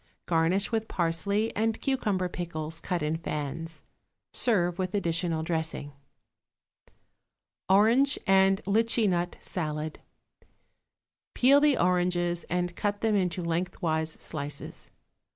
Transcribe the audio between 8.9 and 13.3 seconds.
Nut Salad.= Peel the oranges and cut them